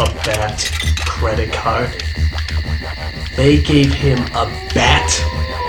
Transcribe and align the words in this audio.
a 0.00 0.04
bat 0.24 0.58
credit 1.04 1.52
card. 1.52 1.90
They 3.36 3.60
gave 3.60 3.92
him 3.92 4.18
a 4.34 4.46
bat 4.74 5.10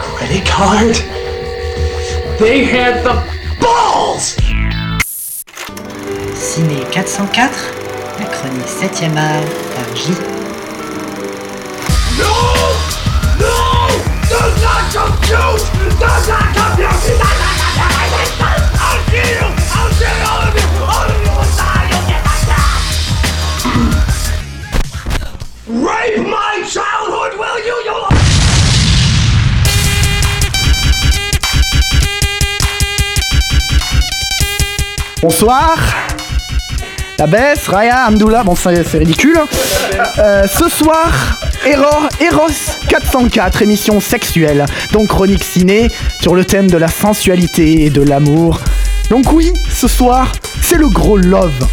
credit 0.00 0.46
card? 0.46 0.96
They 2.38 2.64
had 2.64 3.04
the 3.04 3.14
balls! 3.60 4.36
Ciné 6.32 6.80
404, 6.90 7.50
la 8.18 8.26
chronique 8.26 8.66
7ème 8.66 9.16
art 9.16 9.48
par 9.74 9.88
J. 9.94 10.14
No! 12.16 12.32
No! 13.40 13.52
Do 14.30 14.40
not 14.64 14.84
compute! 14.96 15.64
Do 15.78 15.96
not 16.00 16.48
compute! 16.56 17.20
I'll 18.80 19.04
kill 19.10 19.28
you! 19.28 19.48
I'll 19.74 19.92
kill 19.98 20.16
you! 20.16 20.43
Rape 25.66 26.18
my 26.18 26.62
childhood, 26.68 27.38
will 27.38 27.58
you? 27.64 27.72
Bonsoir 35.22 35.78
La 37.18 37.26
baisse, 37.26 37.66
Raya, 37.66 38.08
Amdoula, 38.08 38.44
bon 38.44 38.54
c'est 38.54 38.98
ridicule. 38.98 39.40
Euh, 40.18 40.46
ce 40.46 40.68
soir, 40.68 41.40
Eros, 41.64 42.08
Eros 42.20 42.76
404, 42.90 43.62
émission 43.62 44.00
sexuelle, 44.00 44.66
donc 44.92 45.08
chronique 45.08 45.42
ciné 45.42 45.90
sur 46.20 46.34
le 46.34 46.44
thème 46.44 46.70
de 46.70 46.76
la 46.76 46.88
sensualité 46.88 47.86
et 47.86 47.90
de 47.90 48.02
l'amour. 48.02 48.60
Donc 49.08 49.32
oui, 49.32 49.50
ce 49.70 49.88
soir, 49.88 50.30
c'est 50.60 50.76
le 50.76 50.88
gros 50.90 51.16
love. 51.16 51.66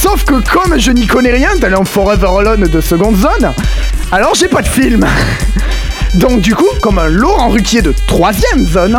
Sauf 0.00 0.24
que 0.24 0.40
comme 0.50 0.78
je 0.78 0.92
n'y 0.92 1.06
connais 1.06 1.30
rien, 1.30 1.50
talent 1.60 1.84
Forever 1.84 2.30
Alone 2.38 2.68
de 2.68 2.80
seconde 2.80 3.16
zone, 3.16 3.52
alors 4.10 4.34
j'ai 4.34 4.48
pas 4.48 4.62
de 4.62 4.66
film. 4.66 5.04
Donc 6.14 6.40
du 6.40 6.54
coup, 6.54 6.70
comme 6.80 6.98
un 6.98 7.06
Laurent 7.06 7.50
Ruquier 7.50 7.82
de 7.82 7.94
troisième 8.06 8.66
zone, 8.66 8.96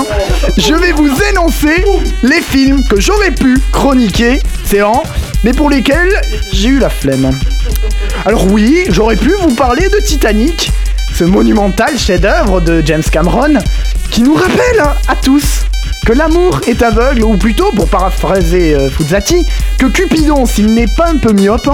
je 0.60 0.76
vais 0.76 0.92
vous 0.92 1.12
énoncer 1.32 1.84
les 2.22 2.40
films 2.40 2.84
que 2.88 3.02
j'aurais 3.02 3.32
pu 3.32 3.58
chroniquer, 3.72 4.42
c'est 4.64 4.84
en, 4.84 5.02
mais 5.44 5.54
pour 5.54 5.72
lesquels 5.72 6.22
j'ai 6.54 6.70
eu 6.70 6.78
la 6.78 6.92
flemme. 6.92 7.36
Alors 8.24 8.46
oui, 8.52 8.84
j'aurais 8.90 9.16
pu 9.18 9.32
vous 9.42 9.56
parler 9.56 9.90
de 9.90 9.98
Titanic, 10.06 10.72
ce 11.16 11.24
monumental 11.24 11.98
chef-d'œuvre 11.98 12.62
de 12.62 12.84
James 12.86 13.04
Cameron, 13.12 13.56
qui 14.12 14.22
nous 14.22 14.36
rappelle 14.36 14.84
à 15.08 15.16
tous 15.16 15.66
que 16.06 16.14
l'amour 16.14 16.60
est 16.68 16.82
aveugle, 16.82 17.24
ou 17.24 17.38
plutôt, 17.38 17.72
pour 17.76 17.88
paraphraser 17.88 18.74
euh, 18.74 18.90
Fuzzati, 18.90 19.46
que 19.78 19.86
Cupidon, 19.86 20.46
s'il 20.46 20.74
n'est 20.74 20.88
pas 20.88 21.08
un 21.10 21.18
peu 21.18 21.32
myope, 21.34 21.70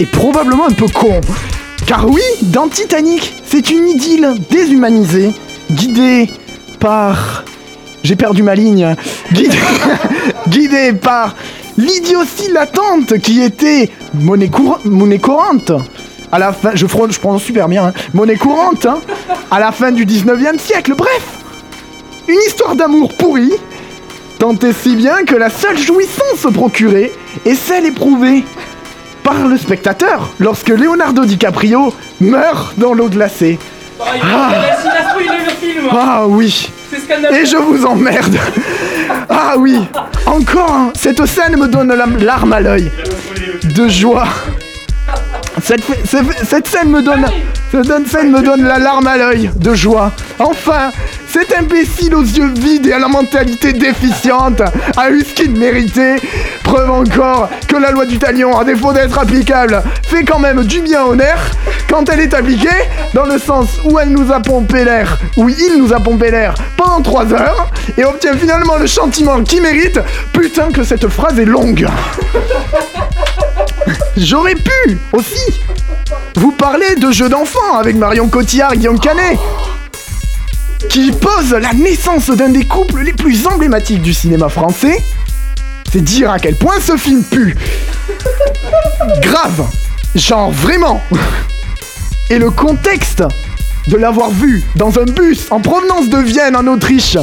est 0.00 0.06
probablement 0.06 0.66
un 0.66 0.72
peu 0.72 0.86
con. 0.88 1.20
Car 1.86 2.08
oui, 2.08 2.22
dans 2.42 2.68
Titanic, 2.68 3.34
c'est 3.46 3.70
une 3.70 3.88
idylle 3.88 4.34
déshumanisée, 4.50 5.32
guidée 5.70 6.28
par... 6.80 7.44
J'ai 8.04 8.14
perdu 8.16 8.42
ma 8.42 8.54
ligne. 8.54 8.94
Guidée, 9.32 10.92
par 11.00 11.34
l'idiotie 11.76 12.50
latente 12.52 13.18
qui 13.18 13.42
était 13.42 13.90
monnaie, 14.14 14.48
cour- 14.48 14.80
monnaie 14.84 15.18
courante. 15.18 15.72
À 16.30 16.38
la 16.38 16.52
fin, 16.52 16.70
je, 16.74 16.86
je 16.86 17.18
prononce 17.18 17.42
super 17.42 17.68
bien, 17.68 17.86
hein. 17.86 17.92
monnaie 18.12 18.36
courante, 18.36 18.86
hein, 18.86 18.98
à 19.50 19.58
la 19.58 19.72
fin 19.72 19.90
du 19.92 20.04
19e 20.04 20.58
siècle. 20.58 20.94
Bref, 20.96 21.37
une 22.28 22.38
histoire 22.46 22.76
d'amour 22.76 23.14
pourrie, 23.14 23.54
tant 24.38 24.54
et 24.54 24.72
si 24.72 24.94
bien 24.96 25.24
que 25.24 25.34
la 25.34 25.50
seule 25.50 25.78
jouissance 25.78 26.46
procurée 26.52 27.12
est 27.44 27.54
celle 27.54 27.86
éprouvée 27.86 28.44
par 29.24 29.48
le 29.48 29.56
spectateur 29.56 30.30
lorsque 30.38 30.68
Leonardo 30.68 31.24
DiCaprio 31.24 31.92
meurt 32.20 32.78
dans 32.78 32.92
l'eau 32.94 33.08
glacée. 33.08 33.58
Ah. 34.00 34.50
S'il 34.80 34.90
a 34.90 35.10
spoilé 35.10 35.44
le 35.44 35.50
film 35.50 35.88
Ah 35.90 36.26
oui, 36.28 36.70
et 37.32 37.46
je 37.46 37.56
vous 37.56 37.84
emmerde. 37.84 38.36
Ah 39.28 39.54
oui, 39.58 39.78
encore, 40.26 40.92
cette 40.94 41.24
scène 41.26 41.56
me 41.56 41.66
donne 41.66 41.92
la 41.92 42.06
larme 42.06 42.52
à 42.52 42.60
l'œil 42.60 42.90
de 43.64 43.88
joie. 43.88 44.28
Cette, 45.62 46.66
scène 46.66 46.90
me 46.90 47.02
donne, 47.02 47.26
cette 47.70 48.08
scène 48.08 48.30
me 48.30 48.42
donne 48.42 48.64
la 48.64 48.78
larme 48.78 49.06
à 49.06 49.16
l'œil 49.16 49.50
de 49.56 49.74
joie. 49.74 50.12
Enfin, 50.38 50.90
cet 51.28 51.52
imbécile 51.56 52.14
aux 52.14 52.22
yeux 52.22 52.52
vides 52.54 52.86
et 52.86 52.92
à 52.92 52.98
la 52.98 53.08
mentalité 53.08 53.72
déficiente 53.72 54.62
a 54.96 55.10
eu 55.10 55.20
ce 55.20 55.34
qu'il 55.34 55.50
méritait. 55.52 56.16
Preuve 56.62 56.90
encore 56.90 57.48
que 57.66 57.76
la 57.76 57.90
loi 57.90 58.06
du 58.06 58.18
talion, 58.18 58.58
à 58.58 58.64
défaut 58.64 58.92
d'être 58.92 59.18
applicable, 59.18 59.82
fait 60.02 60.24
quand 60.24 60.38
même 60.38 60.64
du 60.64 60.80
bien 60.80 61.04
au 61.04 61.14
nerf 61.14 61.50
quand 61.88 62.08
elle 62.10 62.20
est 62.20 62.34
appliquée, 62.34 62.68
dans 63.14 63.24
le 63.24 63.38
sens 63.38 63.68
où 63.84 63.98
elle 63.98 64.10
nous 64.10 64.30
a 64.30 64.40
pompé 64.40 64.84
l'air, 64.84 65.18
où 65.36 65.48
il 65.48 65.78
nous 65.78 65.92
a 65.94 66.00
pompé 66.00 66.30
l'air 66.30 66.54
pendant 66.76 67.00
3 67.00 67.32
heures, 67.32 67.70
et 67.96 68.04
obtient 68.04 68.36
finalement 68.36 68.76
le 68.76 68.86
chantiment 68.86 69.42
qu'il 69.42 69.62
mérite. 69.62 69.98
Putain 70.32 70.70
que 70.70 70.84
cette 70.84 71.08
phrase 71.08 71.38
est 71.38 71.46
longue. 71.46 71.86
J'aurais 74.20 74.56
pu 74.56 74.98
aussi 75.12 75.60
vous 76.34 76.50
parler 76.50 76.96
de 76.96 77.12
jeux 77.12 77.28
d'enfants 77.28 77.76
avec 77.78 77.94
Marion 77.94 78.28
Cotillard 78.28 78.72
et 78.72 78.78
Guillaume 78.78 78.98
Canet 78.98 79.38
qui 80.90 81.12
pose 81.12 81.52
la 81.52 81.72
naissance 81.72 82.28
d'un 82.28 82.48
des 82.48 82.64
couples 82.64 83.02
les 83.02 83.12
plus 83.12 83.46
emblématiques 83.46 84.02
du 84.02 84.12
cinéma 84.12 84.48
français. 84.48 85.00
C'est 85.92 86.02
dire 86.02 86.32
à 86.32 86.40
quel 86.40 86.56
point 86.56 86.80
ce 86.80 86.96
film 86.96 87.22
pue. 87.22 87.56
Grave. 89.22 89.64
Genre 90.16 90.50
vraiment. 90.50 91.00
Et 92.28 92.40
le 92.40 92.50
contexte 92.50 93.22
de 93.86 93.96
l'avoir 93.96 94.30
vu 94.30 94.64
dans 94.74 94.98
un 94.98 95.04
bus 95.04 95.46
en 95.50 95.60
provenance 95.60 96.08
de 96.08 96.18
Vienne 96.18 96.56
en 96.56 96.66
Autriche 96.66 97.18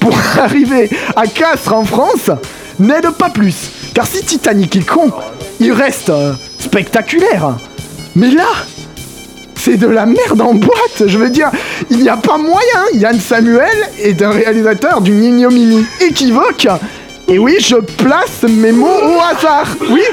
pour 0.00 0.16
arriver 0.38 0.88
à 1.14 1.26
Castres 1.26 1.74
en 1.74 1.84
France 1.84 2.30
n'aide 2.78 3.10
pas 3.18 3.28
plus. 3.28 3.70
Car 3.98 4.06
si 4.06 4.22
Titanic 4.22 4.76
est 4.76 4.86
con, 4.86 5.10
il 5.58 5.72
reste 5.72 6.10
euh, 6.10 6.32
spectaculaire. 6.60 7.56
Mais 8.14 8.30
là, 8.30 8.46
c'est 9.56 9.76
de 9.76 9.88
la 9.88 10.06
merde 10.06 10.40
en 10.40 10.54
boîte. 10.54 11.08
Je 11.08 11.18
veux 11.18 11.30
dire, 11.30 11.50
il 11.90 11.98
n'y 11.98 12.08
a 12.08 12.16
pas 12.16 12.38
moyen. 12.38 12.84
Yann 12.94 13.18
Samuel 13.18 13.76
est 14.00 14.22
un 14.22 14.30
réalisateur 14.30 15.00
d'une 15.00 15.24
ignominie 15.24 15.84
équivoque. 16.00 16.68
Et 17.26 17.40
oui, 17.40 17.56
je 17.58 17.74
place 17.74 18.44
mes 18.48 18.70
mots 18.70 18.86
au 18.86 19.18
hasard. 19.20 19.66
Oui, 19.90 20.04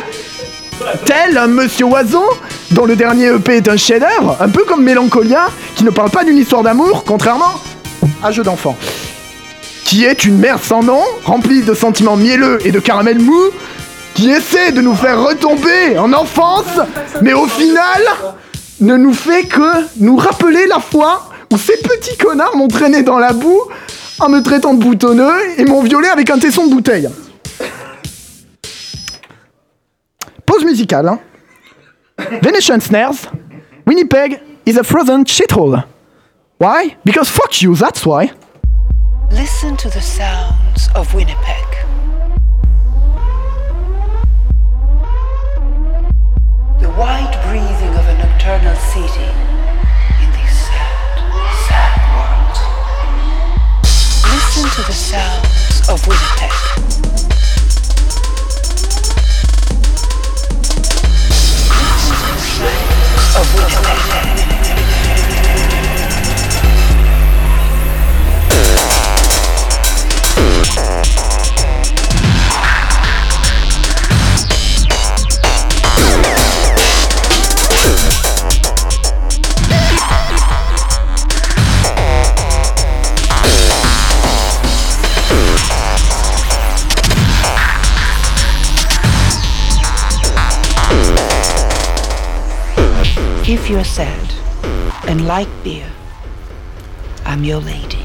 tel 1.06 1.40
Monsieur 1.47 1.85
Oiseau, 1.85 2.25
dont 2.72 2.85
le 2.85 2.96
dernier 2.96 3.35
EP 3.35 3.57
est 3.57 3.69
un 3.69 3.78
chef-d'œuvre, 3.78 4.35
un 4.40 4.50
peu 4.50 4.63
comme 4.63 4.81
Mélancolia, 4.81 5.50
qui 5.75 5.84
ne 5.84 5.91
parle 5.91 6.09
pas 6.09 6.23
d'une 6.23 6.40
histoire 6.40 6.63
d'amour, 6.63 7.03
contrairement 7.06 7.62
à 8.23 8.31
Jeu 8.31 8.41
d'enfant. 8.41 8.75
Qui 9.85 10.03
est 10.03 10.25
une 10.25 10.38
merde 10.38 10.62
sans 10.62 10.84
nom, 10.84 11.01
remplie 11.23 11.62
de 11.62 11.73
sentiments 11.73 12.18
mielleux 12.18 12.59
et 12.66 12.72
de 12.73 12.79
caramel 12.79 13.19
mou, 13.19 13.40
qui 14.13 14.29
essaie 14.29 14.73
de 14.73 14.81
nous 14.81 14.96
faire 14.96 15.23
retomber 15.23 15.97
en 15.97 16.12
enfance, 16.12 16.66
mais 17.22 17.34
au 17.34 17.46
final, 17.46 18.01
ne 18.81 18.97
nous 18.97 19.13
fait 19.13 19.44
que 19.44 19.85
nous 19.97 20.18
rappeler 20.18 20.68
la 20.68 20.79
fois 20.79 21.29
où 21.53 21.57
ces 21.57 21.78
petits 21.78 22.18
connards 22.18 22.57
m'ont 22.57 22.68
traîné 22.68 23.03
dans 23.03 23.19
la 23.19 23.31
boue 23.31 23.62
en 24.19 24.29
me 24.29 24.41
traitant 24.41 24.73
de 24.73 24.84
boutonneux 24.84 25.34
et 25.57 25.66
m'ont 25.66 25.81
violé 25.81 26.07
avec 26.07 26.29
un 26.29 26.40
tesson 26.40 26.66
de 26.66 26.72
bouteille. 26.72 27.09
Pause 30.46 30.66
musicale. 30.66 31.07
Hein. 31.07 31.19
Venetian 32.41 32.79
Snares. 32.79 33.29
Winnipeg 33.85 34.40
is 34.66 34.78
a 34.78 34.84
frozen 34.84 35.25
shithole. 35.25 35.84
Why? 36.59 36.96
Because 37.03 37.29
fuck 37.29 37.62
you, 37.62 37.75
that's 37.75 38.06
why. 38.06 38.31
Listen 39.31 39.75
to 39.78 39.90
the 39.90 40.02
sounds 40.02 40.88
of 40.96 41.13
Winnipeg. 41.13 41.75
If 93.47 93.70
you're 93.70 93.84
sad 93.84 94.34
and 95.08 95.28
like 95.28 95.47
beer, 95.64 95.88
I'm 97.26 97.44
your 97.44 97.62
lady. 97.62 98.04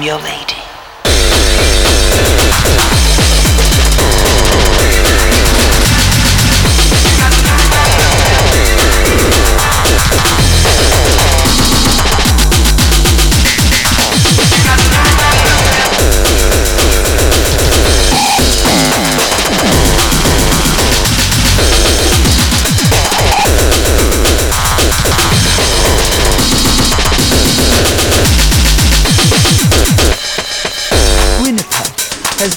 I'm 0.00 0.06
your 0.06 0.16
lady. 0.16 0.60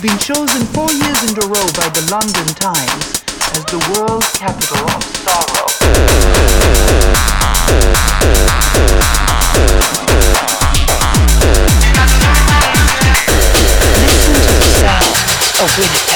Been 0.03 0.17
chosen 0.17 0.65
four 0.73 0.91
years 0.91 1.23
in 1.23 1.37
a 1.37 1.47
row 1.47 1.65
by 1.79 1.87
the 1.95 2.05
London 2.11 2.45
Times 2.59 3.23
as 3.55 3.63
the 3.71 3.79
world 3.95 4.21
capital 4.33 4.83
of 4.83 5.01
sorrow. 5.23 5.67
Listen 14.03 14.35
to 14.43 14.53
the 14.59 14.71
sound 14.83 15.63
of 15.63 15.77
Winnipeg. 15.77 16.12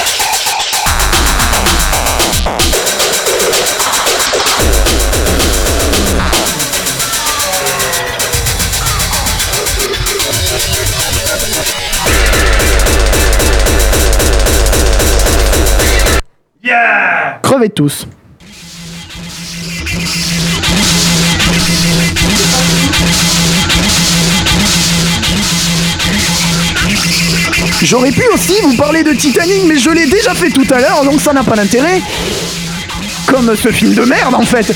Tous. 17.66 18.06
J'aurais 27.82 28.10
pu 28.12 28.22
aussi 28.32 28.54
vous 28.62 28.74
parler 28.76 29.02
de 29.02 29.12
Titanic, 29.12 29.64
mais 29.66 29.78
je 29.78 29.90
l'ai 29.90 30.06
déjà 30.06 30.34
fait 30.34 30.50
tout 30.50 30.66
à 30.70 30.78
l'heure, 30.78 31.04
donc 31.04 31.20
ça 31.20 31.32
n'a 31.32 31.42
pas 31.42 31.56
d'intérêt. 31.56 32.00
Comme 33.26 33.54
ce 33.56 33.70
film 33.70 33.94
de 33.94 34.02
merde 34.02 34.34
en 34.34 34.42
fait. 34.42 34.72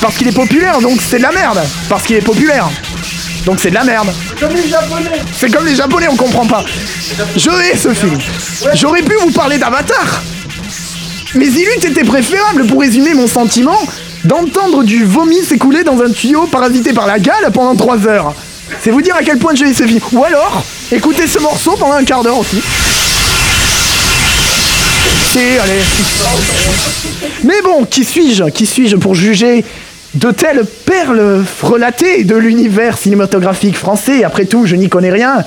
Parce 0.00 0.16
qu'il 0.16 0.28
est 0.28 0.34
populaire, 0.34 0.80
donc 0.80 1.00
c'est 1.02 1.18
de 1.18 1.22
la 1.22 1.32
merde. 1.32 1.60
Parce 1.88 2.04
qu'il 2.04 2.16
est 2.16 2.22
populaire. 2.22 2.68
Donc 3.44 3.60
c'est 3.60 3.70
de 3.70 3.74
la 3.74 3.84
merde. 3.84 4.12
Comme 4.40 4.54
les 4.54 4.68
Japonais. 4.68 5.20
C'est 5.38 5.50
comme 5.50 5.66
les 5.66 5.76
Japonais, 5.76 6.08
on 6.10 6.16
comprend 6.16 6.46
pas. 6.46 6.64
Je 7.36 7.50
hais 7.50 7.76
ce 7.76 7.92
film. 7.92 8.18
J'aurais 8.74 9.02
pu 9.02 9.14
vous 9.20 9.30
parler 9.30 9.58
d'Avatar. 9.58 10.22
Mais 11.36 11.46
il 11.48 11.62
eût 11.62 11.86
été 11.86 12.02
préférable, 12.02 12.66
pour 12.66 12.80
résumer 12.80 13.12
mon 13.12 13.26
sentiment, 13.26 13.78
d'entendre 14.24 14.82
du 14.82 15.04
vomi 15.04 15.42
s'écouler 15.44 15.84
dans 15.84 16.00
un 16.00 16.10
tuyau 16.10 16.46
parasité 16.46 16.94
par 16.94 17.06
la 17.06 17.18
gale 17.18 17.50
pendant 17.52 17.76
3 17.76 18.06
heures. 18.06 18.34
C'est 18.82 18.90
vous 18.90 19.02
dire 19.02 19.14
à 19.14 19.22
quel 19.22 19.38
point 19.38 19.54
je 19.54 19.64
hais 19.64 19.74
ce 19.74 19.84
film. 19.84 20.00
Ou 20.12 20.24
alors, 20.24 20.64
écoutez 20.90 21.26
ce 21.26 21.38
morceau 21.38 21.76
pendant 21.78 21.94
un 21.94 22.04
quart 22.04 22.22
d'heure 22.22 22.38
aussi. 22.38 22.60
C'est, 25.32 25.58
allez. 25.58 25.80
Mais 27.44 27.60
bon, 27.62 27.84
qui 27.84 28.04
suis-je 28.04 28.44
Qui 28.44 28.64
suis-je 28.64 28.96
pour 28.96 29.14
juger 29.14 29.62
de 30.14 30.30
telles 30.30 30.64
perles 30.64 31.44
relatées 31.62 32.24
de 32.24 32.34
l'univers 32.34 32.96
cinématographique 32.96 33.76
français? 33.76 34.24
Après 34.24 34.46
tout, 34.46 34.64
je 34.64 34.74
n'y 34.74 34.88
connais 34.88 35.10
rien. 35.10 35.44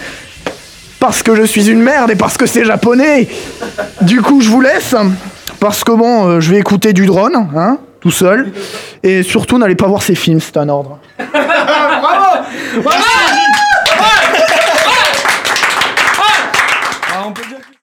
Parce 1.00 1.24
que 1.24 1.36
je 1.36 1.44
suis 1.44 1.70
une 1.70 1.82
merde 1.82 2.12
et 2.12 2.16
parce 2.16 2.38
que 2.38 2.46
c'est 2.46 2.64
japonais. 2.64 3.28
Du 4.02 4.22
coup, 4.22 4.42
je 4.42 4.50
vous 4.50 4.62
laisse. 4.62 4.94
Parce 5.60 5.84
que 5.84 5.92
bon, 5.92 6.28
euh, 6.28 6.40
je 6.40 6.52
vais 6.52 6.60
écouter 6.60 6.94
du 6.94 7.06
drone, 7.06 7.48
hein, 7.56 7.78
tout 8.02 8.12
seul. 8.12 8.52
Et 9.04 9.24
surtout, 9.24 9.58
n'allez 9.58 9.76
pas 9.76 9.88
voir 9.88 10.02
ces 10.02 10.16
films, 10.16 10.40
c'est 10.40 10.58
un 10.58 10.70
ordre. 10.70 11.00
Bravo 11.20 12.44
Bravo 12.84 13.49